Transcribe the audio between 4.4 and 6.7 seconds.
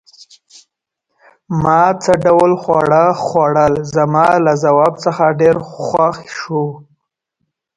له ځواب څخه ډېر خوښ شو.